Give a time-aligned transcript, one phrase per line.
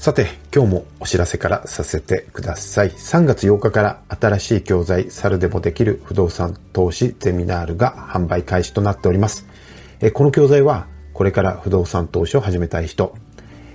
[0.00, 2.88] さて、今日もお知らせからさせてください。
[2.88, 9.46] 3月8日から新しい教材、猿でもできる不動産投資ゼミナールが販売開始となっております。
[10.14, 13.14] この教材は、これから不動産投資を始めたい人、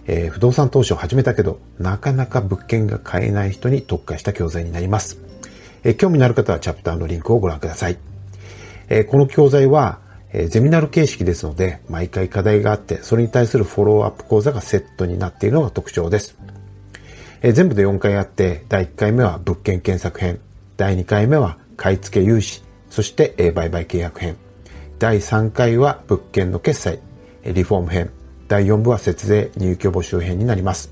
[0.07, 5.19] えー、不動産投資を始めたけど、なかなか物件が買えない人に特化した教材になります。
[5.83, 7.99] え、興味のある方はチャプターのリンクをご覧ください。
[8.89, 9.99] え、この教材は、
[10.33, 16.37] えゼミナル形式ですので、毎回課題があって、それに対するフォローアップ講座がセットになっているのが特徴です。
[17.41, 20.39] え全部で4回あって、第1回目は物件検索編、
[20.77, 24.35] 第2回目は買い付け融資、そして、え売買契約編、
[24.99, 26.99] 第3回は物件の決済、
[27.45, 28.09] リフォーム編、
[28.47, 30.91] 第4部は節税入居募集編になります。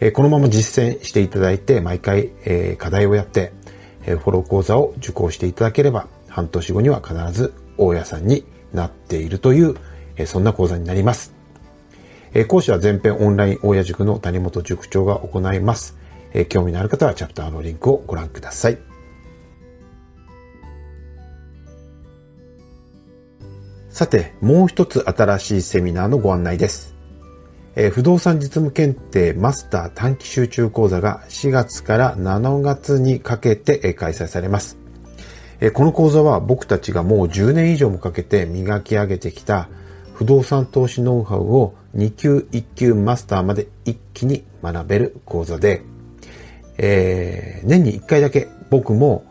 [0.00, 3.52] えこのまま実践していただいて、毎回、え課題をやって、
[4.04, 7.54] えフォロー講座を受講していただければ、半年後には必ず
[7.86, 9.76] 大家さんになっているという、
[10.16, 11.34] えそんな講座になります。
[12.34, 15.96] え講師は全編オンライン大家塾の谷本塾長が行います。
[16.34, 18.78] え興味のある方はチャプターのリンクをご覧ください。
[23.90, 26.94] さて、もう一つ新しいセミナーのご案内です。
[27.74, 34.81] え不動産実務検定マスター短期集中講座が4月から7月にかけて開催されます。
[35.70, 39.68] この講座は僕たちがもう10年以上もかけて磨き上げてきた
[40.14, 45.82] 不動産投資ノウハウを2級1級マスターまで一気に学べる講座で、
[46.78, 49.24] えー、年に1回だけ僕も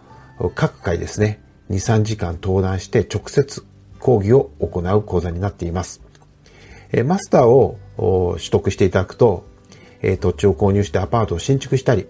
[0.55, 3.63] 各回ですね、2、3時間登壇して直接
[3.99, 6.01] 講義を行う講座になっています。
[6.91, 7.77] えマスターを
[8.37, 9.45] 取得していただくと、
[10.01, 12.07] え土地を購入してアパートを新築したり、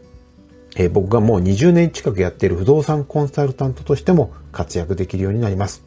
[0.81, 5.85] えー、僕がもう20年近くやっている不動産コンサルタントとしても活躍できるようになります。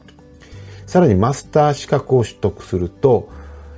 [0.87, 3.28] さらにマスター資格を取得すると、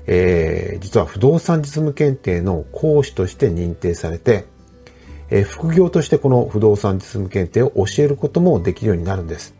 [0.06, 4.44] えー、実は不動産実務検定の講師として認定されて、
[5.31, 9.54] えー、副業としてこの不動産実務検定を教えることもできるようになるんです。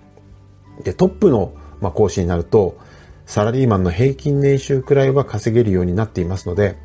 [0.85, 2.77] で、トップの、まあ、講師になると、
[3.25, 6.77] サラリーマンの平均年収くらいは稼げるようになっていますので、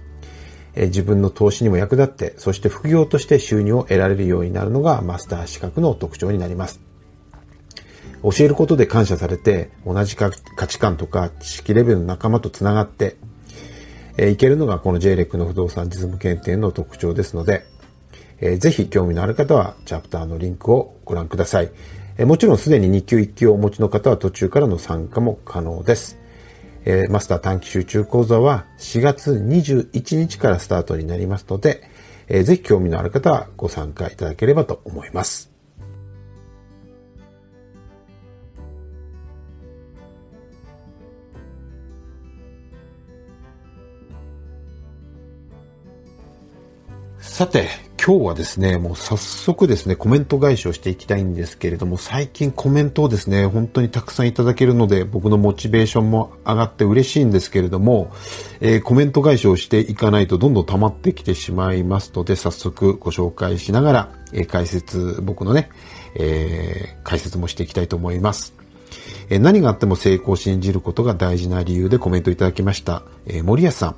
[0.76, 6.80] 自分の投資にも役立って、そして副業として収入を得られるようになるのがマスター資格の特徴になります。
[8.24, 13.18] 教えることで感謝されて、同じ価値観とか知識レベルの仲間とつながって、
[14.18, 17.66] えいけるのがこの JREC の不動産実務検定の特徴ですので、
[18.40, 21.72] えー、ぜひ興味のある方はチャプターのリンクをご覧ください。
[22.18, 26.21] えもちろんすでに2級1級をお持ちの方は途中からの参加も可能です。
[26.86, 31.84] えー、マスター短期集中講座は4月21日からスタートになりますので、
[32.28, 35.52] えー、ぜひ興味のある方はご参加いただければと思います。
[47.20, 47.70] さて、
[48.04, 58.12] 今日はですね、もう早速ですね、コメント返しをしていきたいんですけれども、最近コメントをですね、本当にたくさんいただけるので、僕のモチベーションも上がって嬉しいんですけれども、
[58.60, 65.70] えー、コメント返しをしていかないとどんどん溜まってきてしまいますので、早速ご紹介しながら、えー、解説、僕のね、
[66.16, 68.56] えー、解説もしていきたいと思います。
[69.30, 73.04] え何があっても成功を信じることが大事な理由でコメントいただきました。
[73.28, 73.96] え森安さん。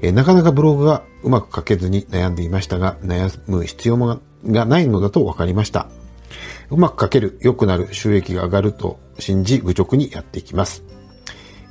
[0.00, 5.88] えなかなかブログがうまく書けずに悩んでいましたが、悩む必要がないのだと分かりました。
[6.70, 10.84] うまく書ける、良くなる、収益が上がると信じ、愚直にやっていきます。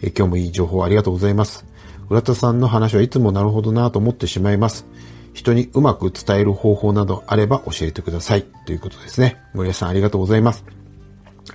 [0.02, 1.66] え今日もいい情報ありがとうございます。
[2.10, 4.86] 浦田さんの話はいつもなるほどなと思ってしまいます。
[5.34, 8.44] 人にうまく伝える方法などあれば教えてください。
[8.66, 9.38] ということですね。
[9.54, 10.66] 森谷さんありがとうございます。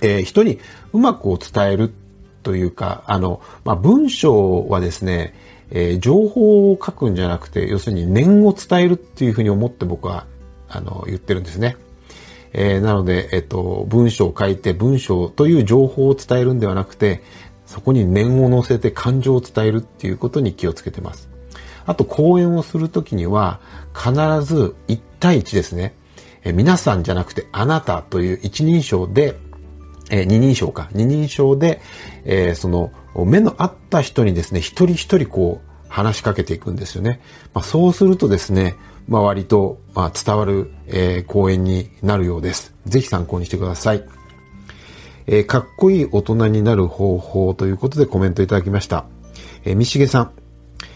[0.01, 0.59] えー、人に
[0.93, 1.93] うまくを伝える
[2.43, 5.33] というか、あの、まあ、文章はですね、
[5.71, 10.25] えー、情報を書くんじゃなくて、要するに念を伝えるっていうふうに思って僕は、
[10.69, 11.77] あの、言ってるんですね。
[12.53, 17.23] えー、なので、えっと、文章を書いて文章という情報を伝えるんではなくて、
[17.65, 21.29] そこに念を乗せて感情を伝えるっていうことに気をつけてます。
[21.85, 23.59] あと、講演をするときには、
[23.93, 24.13] 必
[24.43, 25.95] ず1対1ですね。
[26.43, 29.35] えー、皆さんじゃなくて、あなたという一人称で、
[30.11, 30.89] えー、二人称か。
[30.93, 31.81] 二人称で、
[32.25, 37.21] えー、その、目の合った人にですね、一人一人こう、話しかけていくんですよね。
[37.53, 38.75] まあ、そうするとですね、
[39.07, 42.73] まあ、割と、ま、伝わる、えー、講演になるようです。
[42.85, 44.03] ぜひ参考にしてください。
[45.27, 49.05] えー、かっこいい大人になる方法ということでコメントいただきました。
[49.65, 50.31] えー、みしげさん。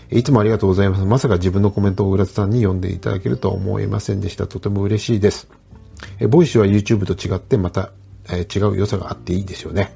[0.09, 1.03] いつもありがとうございます。
[1.03, 4.47] まさか自分のコメントを浦津さんに読んでいただけるとは思いませんでした。
[4.47, 5.47] とても嬉しいです。
[6.19, 7.91] えボイシーは YouTube と違ってまた、
[8.29, 9.93] え違う良さがあっていいですよね。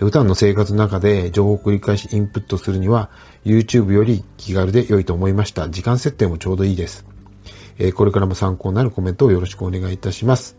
[0.00, 3.10] 普段の生活の中で情報を繰り返しインプットするには
[3.44, 5.68] YouTube より気軽で良いと思いました。
[5.68, 7.04] 時間設定もちょうどいいです。
[7.78, 10.56] えこれからも参考になるコメントをよろしくお願いいたします。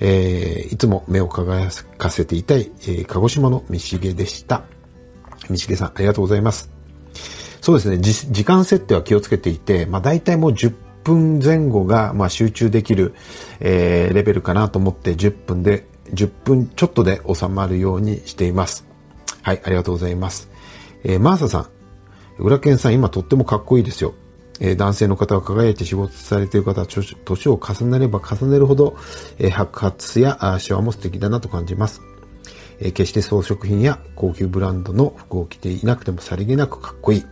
[0.00, 4.64] えー、いつも目を輝かせていたい、えー、鹿児島の三重でした。
[5.48, 6.70] 三重さん、ありがとうございます。
[7.60, 13.14] そうですね、時間設定は気をつけていて、まあ大体もう10分前後が、まあ、集中できる、
[13.60, 18.86] えー、レベルかなと思って10分で、10分ちょっとで収まるようにしています。
[19.42, 20.50] はい、ありがとうございます。
[21.04, 21.66] えー、マーサさん、
[22.38, 24.14] 浦健さん今とってもかっこいいですよ。
[24.60, 28.96] えー、男性の方は輝いて仕事されている方は年を重ねれば重ねるほど、
[29.38, 32.02] えー、白髪やシワも素敵だなと感じます。
[32.78, 37.24] えー、決して装飾品や高級ブランドの服を着ていなくてもさりげなくかっこいい。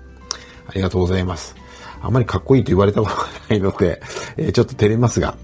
[0.66, 1.54] ありがとうございます。
[2.00, 4.00] あまりかっこいいと言われたことがないので、
[4.36, 5.36] えー、ちょっと照れますが、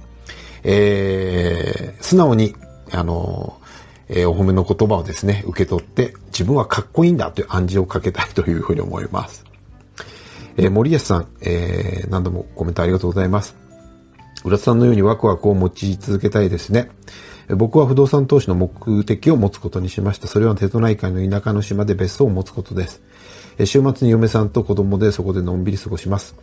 [0.62, 2.54] えー、素直に、
[2.94, 3.58] あの
[4.08, 9.44] えー、お褒めの言葉をですね、受け取って、自分はかっこいいんだという暗示をかけたいというふうに思います。
[10.56, 13.56] えー、森安さん、えー、何度もコメントありがとうございます。
[14.44, 16.90] 浦田さんのようにワクワクを持ち続けたいですね。
[17.48, 20.28] 僕は不動産投資の目的を持つことにしました。
[20.28, 23.02] それは瀬戸内海の田舎の島で別荘を持つことです。
[23.64, 26.36] 週末に嫁さんと子供でそこでのんびり過ごします。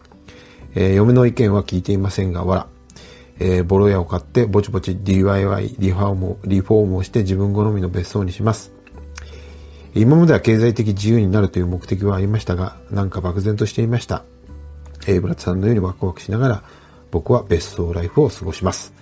[0.74, 2.68] えー、嫁の意見は聞いていませんが、わら。
[3.44, 8.72] えー、ボロ屋を買ってぼちぼち DIY リフォームリフォームをして自分好みの別荘にします。
[9.96, 14.24] 今までは経済的自由になるという目的はありましたが、なんか漠然としていました。
[15.08, 16.64] えー、ブラッツさんのようにワクワクしながら
[17.10, 18.94] 僕は別荘ライフを過ごします。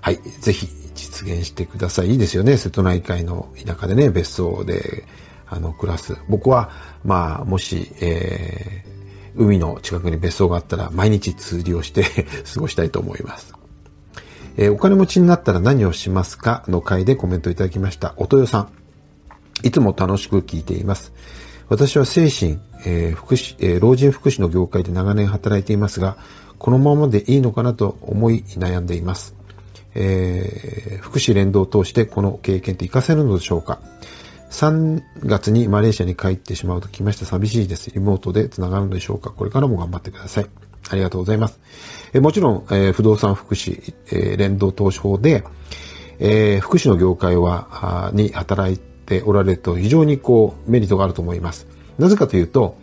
[0.00, 0.16] はい。
[0.40, 2.12] ぜひ実現してください。
[2.12, 2.56] いいですよね。
[2.56, 5.04] 瀬戸内海の田舎でね、別荘で、
[5.46, 6.16] あの、暮らす。
[6.28, 6.70] 僕は、
[7.04, 12.04] まあ、もし、えー、海の近くに別荘があったら、毎日釣りをして
[12.54, 13.61] 過ごしたいと思います。
[14.56, 16.64] えー、お金持ちになったら何をしますか？
[16.68, 18.14] の回でコメントいただきました。
[18.16, 18.68] おとよさん。
[19.66, 21.12] いつも楽しく聞いています。
[21.68, 26.16] 私は精神、えー、福祉、えー、老人福祉の業界で長年働いていますが、
[26.58, 29.34] このままでいいのかなと思い悩んでいます。
[29.94, 33.80] えー、福祉連動を通してこの経験って活かせるのでしょうか
[34.50, 37.90] ？3月にマレーシアに帰ってしまうと来ました寂しいです。
[37.90, 39.30] リモートで繋がるのでしょうか？
[39.30, 40.46] これからも頑張ってください。
[40.90, 41.60] ありがとうございます。
[42.12, 45.44] えもちろん、え、不動産福祉、え、連動投資法で、
[46.18, 51.66] え、福祉の業界は、に働いておられると非常にこうメリットがあると思います。
[51.98, 52.76] なぜかというと、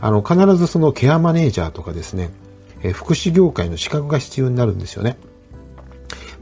[0.00, 2.30] あの、必ずそのケアマネージャーとかですね、
[2.82, 5.16] え、福祉業界の資格が必要になるんですよね。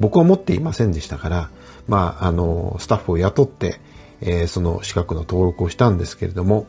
[0.00, 1.50] 僕は持っていませんでしたから、
[1.86, 3.80] まあ、あの、スタッフを雇って、
[4.20, 6.66] え、その資格の登録をしたんですけれども、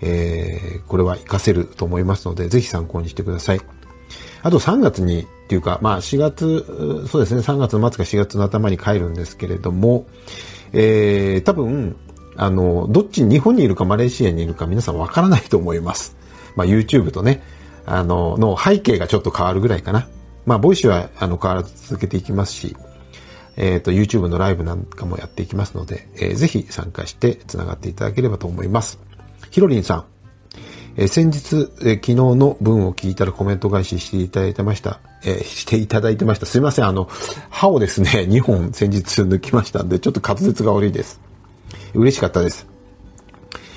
[0.00, 3.60] えー、これは活かせると思いますので、ぜひ参考にしてください。
[4.42, 10.06] あと3月に、っていうか、まあ4月、そうですね、3月の末か4月の頭に帰るんですけれども、
[10.72, 11.96] えー、多分、
[12.36, 16.16] あの、どっち日本にいるかマレーシアにいるか皆さんわからないと思います。
[16.56, 17.42] まあ YouTube とね、
[17.86, 20.08] あの、の背景がちょっと変わるぐらいかな。
[20.46, 22.76] まあ、 Voicy はあの変わらず続けていきますし、
[23.56, 28.98] えっ、ー、と、YouTube のライブなんかもやっていきますので、えー、ぜひ参加して繋がっていただければと思います。
[29.54, 30.04] ひろりんさん、
[30.96, 34.98] え、先日、え、昨日の文を聞いたらコメント返ししていただいてました。
[35.24, 36.46] え、していただいてました。
[36.46, 36.86] すいません。
[36.86, 37.08] あの、
[37.50, 41.20] 歯をですね、 2本先日抜きましたんで、ちょっと滑舌が悪いです。
[41.94, 42.66] 嬉しかったです。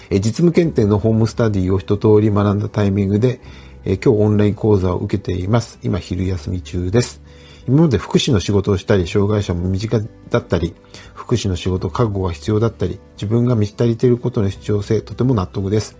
[0.09, 3.39] え、実務検定のホームスタディを一通り学んだタイミングで、
[3.85, 5.77] え、今日オンライン講座を受けています。
[5.83, 7.21] 今昼休み中です。
[7.67, 10.73] 今まで福祉の仕事をしたり、障害者も身近だったり、
[11.13, 15.97] 福祉の仕事、覚悟が必要だったり、自分が満ち足りていることの必要性、とても納得です。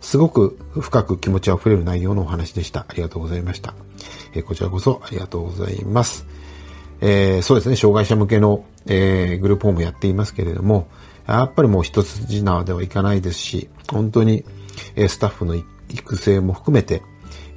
[0.00, 2.86] すごく深く気持ちあふれる内容のお話でした。
[2.88, 3.74] ありがとうございました。
[4.34, 6.26] え、こちらこそありがとうございます。
[7.00, 10.88] えー、そうですね、障害者向けの、えー、グループホームやっていますけれども、
[11.26, 14.44] やっぱりもう一筋縄ではいかないですし、本当に、
[14.94, 15.56] えスタッフの
[15.88, 17.02] 育成も含めて、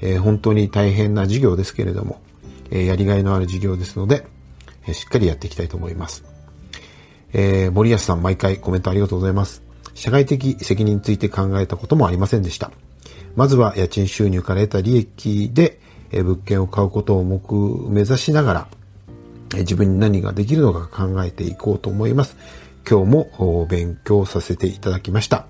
[0.01, 2.21] え本当に大変な事業ですけれども、
[2.71, 4.25] えやりがいのある事業ですので、
[4.87, 6.23] えしっかりやっていきたいと思います。
[7.33, 9.63] えー、森安さん、毎回コメントありがとうございます。
[9.93, 12.71] 社会的責任について考えたこともありませんでした。
[13.35, 15.79] まずは家賃収入から得た利益で、
[16.11, 17.41] え物件を買うことを目
[17.89, 18.67] 目指しながら、
[19.55, 22.37] え自分に何ができるのか考えていこうと思います。
[22.89, 25.47] 今日も勉強させていただきました。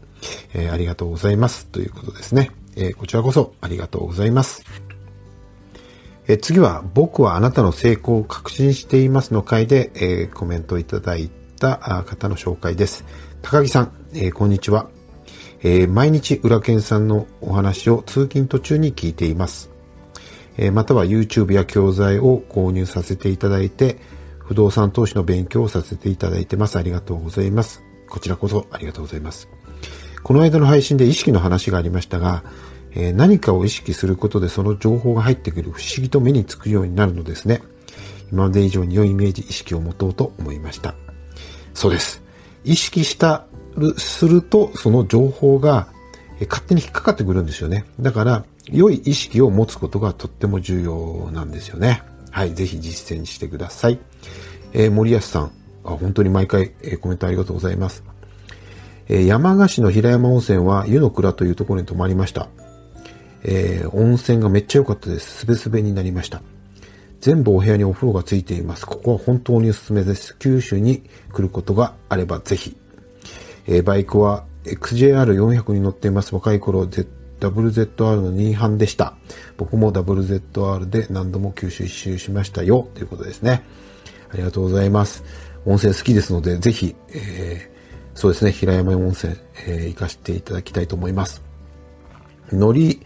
[0.53, 1.67] えー、ありがとうございます。
[1.67, 2.51] ということですね。
[2.75, 4.86] えー、こちらこそありがとうございます。
[6.29, 13.05] え、次は、僕はあなたの成功を確信していますの回で、えー、コメントいただいた方の紹介です。
[13.41, 14.89] 高木さん、えこんにちは。
[15.63, 19.69] え毎日裏剣さんのお話を通勤途中に聞いています。
[20.57, 23.97] えまたは YouTube や教材を購入させていただいて、
[24.39, 26.77] 不動産投資の勉強をさせていただいてます。
[26.77, 27.83] ありがとうございます。
[28.09, 29.47] こちらこそありがとうございます。
[30.23, 32.43] この間の配信で意識の話がありましたが、
[32.99, 37.61] え、何かを意識することでその情報が入ってくる不思議と目につくようになるのですね。
[38.31, 40.95] 今まで以上に良いイメージ、意識を持とうと思いました。
[41.73, 42.23] そうです。
[42.63, 43.45] 意識した
[43.77, 45.87] る、すると、その情報が
[46.41, 47.85] 勝手に引っかかってくるんですよね。
[47.99, 52.01] だから、良い意識を持つことがとっても重要なんですよね。
[52.31, 53.99] はい、ぜひ実践してください。
[54.73, 55.51] えー、森保さん
[55.83, 58.03] あ、本当に毎回、えー、コメントありがとうございます。
[59.09, 62.49] え、山鹿市の平山温泉は湯の倉というところに泊まりました。
[63.43, 65.39] えー、温泉がめっちゃ良かったです。
[65.39, 66.41] すべすべになりました。
[67.19, 68.85] 全部お部屋にお風呂がついています。
[68.85, 70.37] ここは本当におすすめです。
[70.37, 71.03] 九州に
[71.33, 72.75] 来ることがあればぜひ。
[73.67, 76.33] えー、バイクは XJR400 に乗っています。
[76.33, 77.07] 若い頃、Z、
[77.39, 79.15] WZR の2班でした。
[79.57, 82.87] 僕も WZR で何度も九州一周しましたよ。
[82.93, 83.63] ということですね。
[84.31, 85.23] ありがとうございます。
[85.65, 89.35] 温泉好きですので、ぜひ、えー、そうですね、平山温泉、
[89.67, 91.43] えー、行かせていただきたいと思います。
[92.51, 93.01] のり、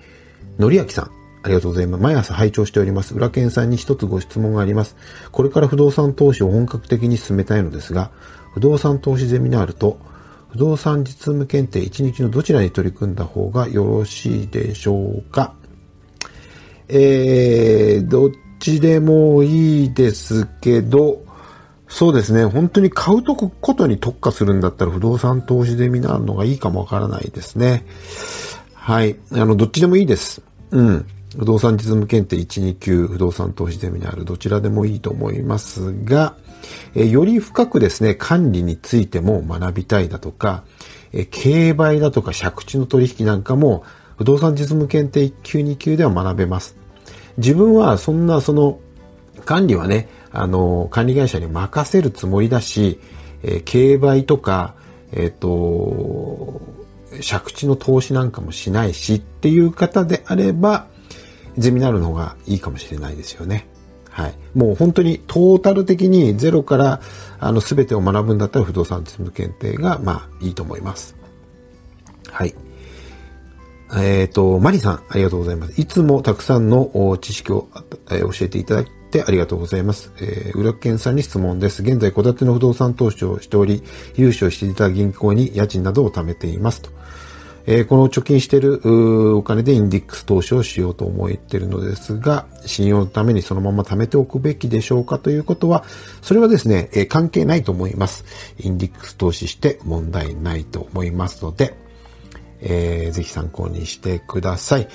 [0.61, 1.11] のりあきさん。
[1.43, 2.03] ありがとうございます。
[2.03, 3.15] 毎朝拝聴しております。
[3.15, 4.95] 裏健さんに一つご質問があります。
[5.31, 8.11] これから不動産投資を本格的に進めたいのですが、
[8.53, 9.99] 不動産投資ゼミナールと
[10.51, 15.55] 不動産実務検定1日のどちらに取り組んだ方がよろしいでしょうか
[16.89, 21.25] えー、どっちでもいいですけど、
[21.87, 22.45] そうですね。
[22.45, 27.83] 本当に買うとことに特化するんだったら不動産投資ゼミナールのがいいかもわからないですね。
[28.75, 29.17] はい。
[29.31, 30.41] あの、どっちでもいいです。
[30.71, 31.05] うん。
[31.37, 36.35] 不動産実務検定1、2級、不動産投資ゼミナール、どちらでもいいと思いますが、
[36.93, 40.63] えより深くですね、管理についても学びたいだとか、
[41.13, 43.85] え競売だとか借地の取引なんかも、
[44.17, 46.75] 不動産実務検定1級、2級では学べます。
[47.37, 48.79] 自分はそんなその
[49.45, 52.99] 管理はね、あの、管理会社に任せるつもりだし、
[53.43, 54.75] え、競売とか、
[55.11, 56.61] えっ、と、
[57.19, 60.87] 借地の投資なんかもしないしっていう方であれば、
[61.57, 63.67] ゼミナールの方がいいかもしれないですよね。
[64.09, 64.35] はい。
[64.55, 67.01] もう本当にトータル的にゼロから
[67.39, 71.15] あの全てを学ぶんだったら不動産実務検定がまあいいと思います。
[72.29, 72.55] はい。
[73.93, 75.79] えっ、ー、と、マリさん、ありがとうございます。
[75.79, 77.67] いつもたくさんの知識を、
[78.07, 80.11] 教えていただってありがとうございます。
[80.21, 81.83] えー、浦健さんに質問です。
[81.83, 83.83] 現在、戸建ての不動産投資をしており、
[84.15, 86.89] 融資をしていた銀行に家賃などを貯めていますと。
[87.67, 88.81] えー、この貯金している
[89.37, 95.83] お金でインデックス投資をしようと思っているのですが、信用のためにそのまま貯めておくべきでしょうかということは、
[96.21, 98.23] それはですね、えー、関係ないと思います。
[98.59, 101.75] インデックス投資して問題ないと思いますので、
[102.61, 104.87] えー、ぜひ参考にしてください。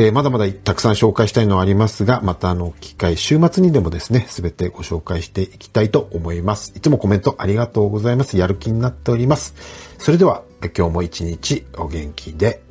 [0.00, 6.72] えー、まだまだたくさん紹介したいのはありますが、またあの、機会、週末にでもですね、すべてご紹介していきたいと思います。
[6.76, 8.38] いつもコメントありがとうございます。
[8.38, 9.56] やる気になっております。
[9.98, 12.62] それでは、今日も一日お元気で